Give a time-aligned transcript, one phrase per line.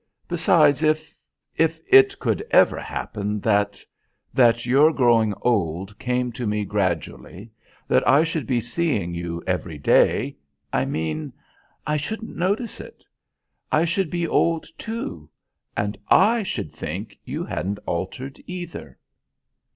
[0.27, 1.15] "Besides if
[1.55, 3.85] if it could ever happen that
[4.33, 7.51] that your growing old came to me gradually,
[7.87, 10.37] that I should be seeing you every day,
[10.73, 11.31] I mean,
[11.85, 13.05] I shouldn't notice it.
[13.71, 15.29] I should be old too;
[15.77, 18.97] and I should think you hadn't altered either."